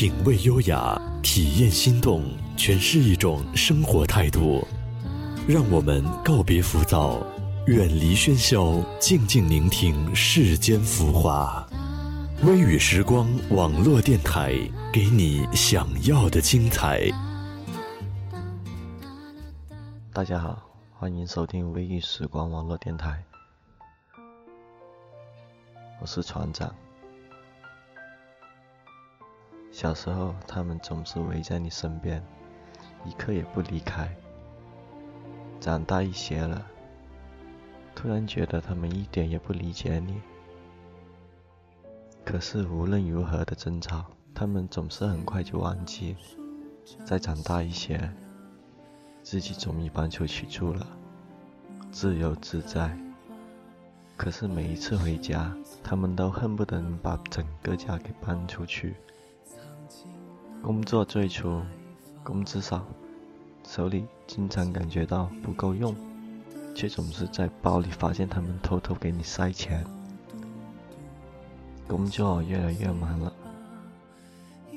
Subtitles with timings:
[0.00, 2.22] 品味优雅，体验心动，
[2.56, 4.66] 诠释一种生活态度。
[5.46, 7.22] 让我们告别浮躁，
[7.66, 11.68] 远离喧嚣，静静聆听世间浮华。
[12.44, 14.54] 微雨时光网络电台，
[14.90, 17.02] 给你想要的精彩。
[20.14, 20.62] 大家好，
[20.94, 23.22] 欢迎收听微雨时光网络电台，
[26.00, 26.74] 我是船长。
[29.80, 32.22] 小时候，他们总是围在你身边，
[33.06, 34.14] 一刻也不离开。
[35.58, 36.66] 长大一些了，
[37.94, 40.20] 突然觉得他们一点也不理解你。
[42.26, 44.04] 可是无论如何的争吵，
[44.34, 46.14] 他们总是很快就忘记。
[47.06, 48.12] 再长大一些，
[49.22, 50.86] 自己终于搬出去住了，
[51.90, 52.94] 自由自在。
[54.14, 58.94] 可是每一次回家，他们都恨不得能把整个家给搬出去。
[60.62, 61.62] 工作最初，
[62.22, 62.84] 工资少，
[63.66, 65.94] 手里经常感觉到不够用，
[66.74, 69.84] 却总是在包里发现他们偷偷给你塞钱。
[71.88, 73.32] 工作越来越忙了，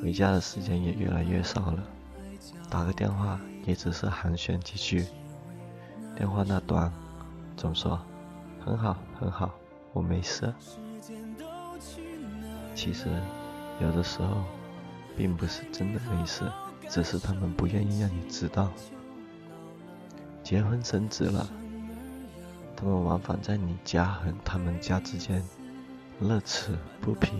[0.01, 1.83] 回家的时间也越来越少了，
[2.69, 5.05] 打个电话也只是寒暄几句，
[6.15, 6.91] 电话那端
[7.57, 7.99] 总说
[8.63, 9.51] 很好很好，
[9.91, 10.51] 我没事。
[12.73, 13.09] 其实
[13.81, 14.43] 有的时候。
[15.15, 16.43] 并不是真的没事，
[16.89, 18.71] 只是他们不愿意让你知道。
[20.43, 21.49] 结婚生子了，
[22.75, 25.43] 他们往返在你家和他们家之间，
[26.19, 27.31] 乐此不疲。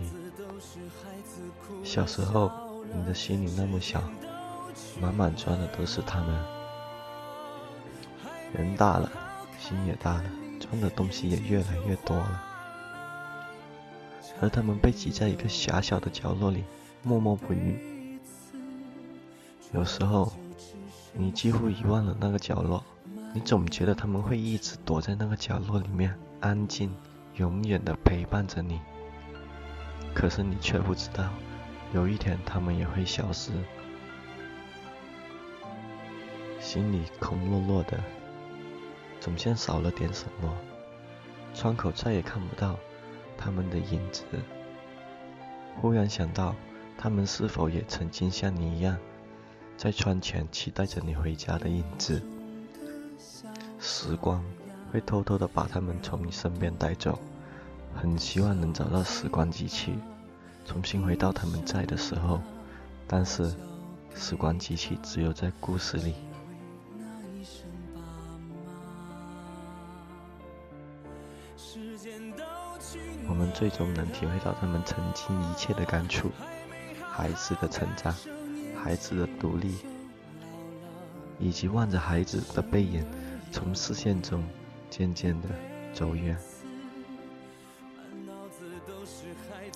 [1.82, 2.50] 小时候，
[2.94, 4.02] 你的心里那么小，
[5.00, 6.44] 满满装的都是他们。
[8.54, 9.10] 人大了，
[9.58, 10.24] 心也大了，
[10.60, 12.42] 装的东西也越来越多了，
[14.40, 16.64] 而他们被挤在一个狭小的角落里。
[17.06, 18.18] 默默不语。
[19.72, 20.32] 有时候，
[21.12, 22.82] 你几乎遗忘了那个角落，
[23.34, 26.90] 你总觉得他们会一直躲在那个角落里面，安静，
[27.34, 28.80] 永远的陪伴着你。
[30.14, 31.28] 可是你却不知道，
[31.92, 33.52] 有一天他们也会消失。
[36.58, 38.02] 心里空落落的，
[39.20, 40.50] 总像少了点什么。
[41.52, 42.78] 窗口再也看不到
[43.36, 44.24] 他们的影子。
[45.82, 46.54] 忽然想到。
[46.96, 48.96] 他们是否也曾经像你一样，
[49.76, 52.22] 在窗前期待着你回家的影子？
[53.78, 54.42] 时光
[54.90, 57.18] 会偷偷的把他们从你身边带走，
[57.94, 59.98] 很希望能找到时光机器，
[60.64, 62.40] 重新回到他们在的时候。
[63.06, 63.54] 但是，
[64.14, 66.14] 时光机器只有在故事里。
[73.28, 76.30] 我们最终能体会到他们曾经一切的感触。
[77.16, 78.12] 孩子的成长，
[78.82, 79.76] 孩子的独立，
[81.38, 83.06] 以及望着孩子的背影
[83.52, 84.42] 从视线中
[84.90, 85.48] 渐渐的
[85.92, 86.36] 走远。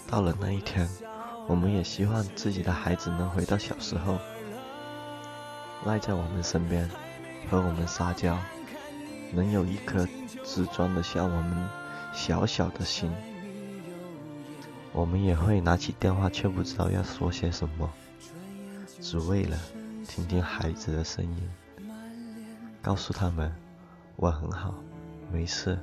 [0.08, 0.88] 到了那一天，
[1.46, 4.18] 我们也希望自己的孩子能回到小时候，
[5.86, 6.90] 赖在我们身边，
[7.48, 8.36] 和我们撒娇，
[9.32, 10.04] 能有一颗
[10.42, 11.68] 只装得下我们
[12.12, 13.12] 小小的心。
[14.92, 17.88] 我们也会拿起电话，却不知道要说些什么，
[19.00, 19.56] 只为了
[20.06, 21.50] 听听孩子的声音，
[22.82, 23.54] 告诉他们
[24.16, 24.74] 我很好，
[25.30, 25.78] 没事。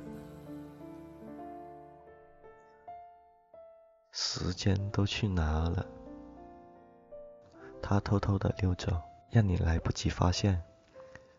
[4.12, 5.86] 时间都去哪儿了？
[7.80, 9.00] 他偷偷的溜走，
[9.30, 10.62] 让你来不及发现。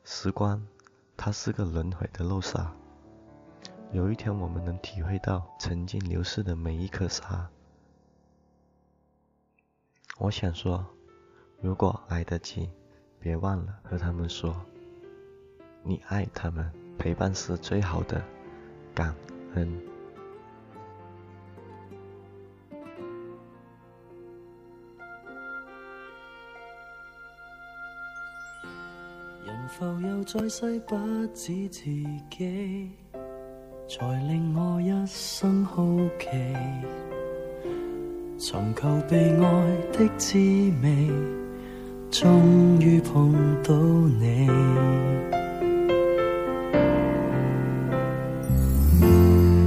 [0.04, 0.66] 时光，
[1.16, 2.72] 它是个轮回的漏沙。
[3.92, 7.48] 有一天，我们能体会到曾经流逝的每一颗沙。
[10.20, 10.84] 我想说，
[11.62, 12.68] 如果来得及，
[13.20, 14.56] 别忘了和他们说，
[15.84, 18.20] 你爱他们，陪伴是最好的
[18.96, 19.16] 感
[19.54, 19.72] 恩。
[29.46, 30.98] 人浮游在世，不
[31.28, 31.84] 止自
[32.32, 32.92] 己，
[33.88, 35.86] 才令我一生好
[36.20, 37.17] 奇。
[38.40, 39.48] 寻求被爱
[39.92, 40.38] 的滋
[40.84, 41.10] 味，
[42.12, 44.48] 终于碰到你。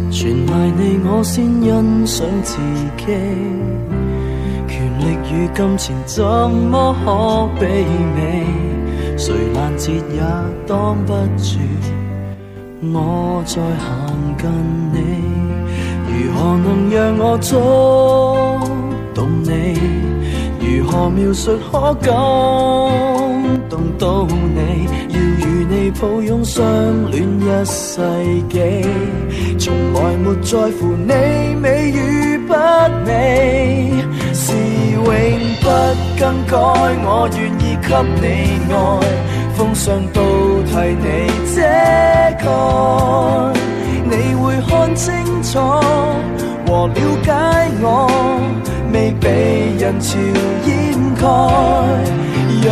[0.09, 3.07] 全赖你，我先欣赏自己。
[4.69, 7.11] 权力与金钱怎么可
[7.59, 7.85] 媲
[8.15, 8.47] 美？
[9.19, 10.23] 谁拦截也
[10.69, 11.59] 挡不住，
[12.83, 14.49] 我在行近
[14.93, 14.99] 你。
[16.23, 18.50] 如何能让我捉
[19.21, 19.77] 动你？
[20.61, 22.11] 如何描述可感
[23.69, 24.89] 动到你？
[25.11, 26.65] 要与你抱拥相
[27.11, 28.01] 恋一世
[28.49, 28.59] 纪，
[29.59, 31.13] 从来没在乎你
[31.61, 32.55] 美与不
[33.05, 33.93] 美，
[34.33, 34.55] 是
[34.95, 35.05] 永
[35.61, 35.69] 不
[36.19, 36.57] 更改。
[37.05, 37.89] 我愿意给
[38.23, 38.27] 你
[38.73, 38.75] 爱，
[39.55, 40.23] 奉上都
[40.63, 41.05] 替你
[41.55, 41.61] 遮
[42.41, 42.49] 盖，
[44.03, 45.13] 你会看清
[45.43, 45.59] 楚
[46.67, 47.29] 和了解
[47.83, 47.87] 我。
[49.21, 50.19] 被人潮
[50.67, 50.71] 掩
[51.15, 51.23] 盖。
[52.62, 52.67] 若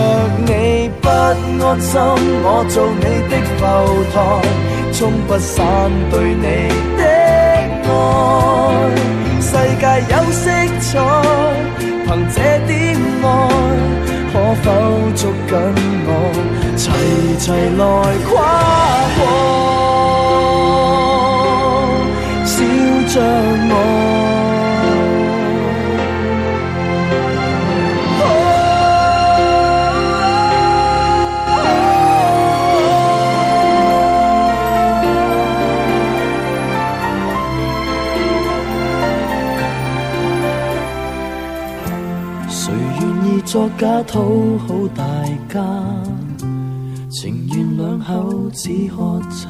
[0.47, 2.01] 你不安心，
[2.45, 3.61] 我做你的浮
[4.13, 4.17] 台，
[4.93, 5.57] 冲不散
[6.11, 6.47] 对你
[6.97, 7.03] 的
[7.85, 7.91] 爱。
[9.41, 10.45] 世界有色
[10.81, 10.89] 彩，
[12.05, 12.37] 凭这
[12.67, 12.77] 点
[13.23, 13.27] 爱，
[14.31, 14.67] 可否
[15.15, 15.51] 捉紧
[16.07, 16.11] 我，
[16.77, 16.83] 齐
[17.39, 17.45] 齐
[17.79, 17.83] 来
[18.29, 18.37] 跨
[43.79, 44.21] 假讨
[44.67, 45.05] 好大
[45.49, 45.65] 家，
[47.09, 49.49] 情愿两口子喝茶，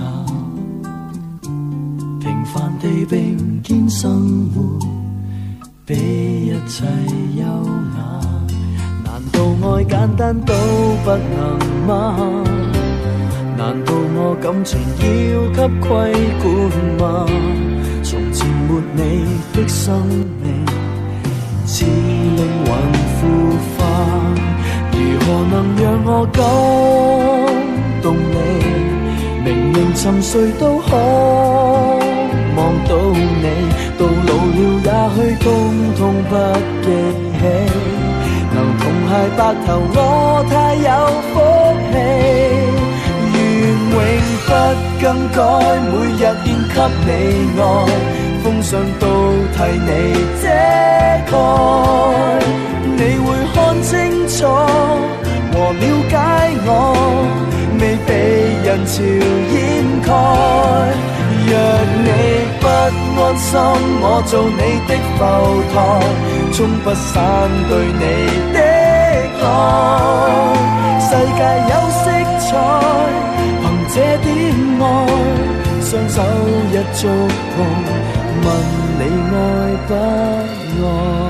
[2.20, 4.86] 平凡地并肩生活，
[5.86, 6.84] 比一切
[7.36, 8.20] 优雅。
[9.02, 10.52] 难道爱简单都
[11.02, 12.44] 不能吗？
[13.56, 15.88] 难道我感情要给规
[16.42, 16.46] 管
[17.00, 17.26] 吗？
[18.02, 19.00] 从前没你
[19.54, 20.06] 的生
[20.42, 20.66] 命，
[21.64, 22.68] 似灵魂
[25.28, 26.40] 何能让我感
[28.00, 28.34] 动你？
[29.44, 30.96] 明明沉睡都可
[32.56, 32.58] 望
[32.88, 33.44] 到你，
[33.98, 34.58] 到老了
[34.88, 35.46] 也许通
[35.98, 36.32] 通不
[36.80, 36.86] 记
[37.36, 37.40] 起。
[38.54, 40.00] 能同偕白头，我
[40.48, 40.52] 太
[40.88, 40.88] 有
[41.28, 41.36] 福
[41.92, 41.94] 气。
[43.34, 44.00] 愿永
[44.46, 44.50] 不
[45.02, 45.04] 更
[45.36, 45.38] 改，
[45.92, 47.10] 每日献给你
[47.60, 47.62] 爱，
[48.42, 49.04] 奉上都
[49.52, 49.88] 替你
[50.40, 50.44] 遮
[51.30, 51.36] 盖。
[53.82, 54.46] 清楚
[55.52, 56.14] 和了解
[56.66, 56.70] 我，
[57.80, 58.10] 未被
[58.64, 58.94] 人潮
[59.54, 59.56] 掩
[60.02, 60.08] 盖。
[61.48, 61.52] 若
[62.04, 62.08] 你
[62.60, 63.50] 不安心，
[64.00, 65.18] 我做你的浮
[65.72, 65.74] 台，
[66.52, 67.14] 冲不散
[67.68, 68.04] 对你
[68.52, 68.56] 的
[69.40, 69.46] 爱。
[71.00, 71.40] 世界
[71.70, 72.04] 有色
[72.44, 72.46] 彩，
[73.62, 74.28] 凭这点
[74.80, 74.84] 爱，
[75.80, 76.16] 双手
[76.70, 77.00] 一触
[77.54, 77.56] 碰，
[78.44, 78.46] 问
[78.98, 79.00] 你
[79.32, 79.36] 爱。
[79.88, 81.27] 不爱？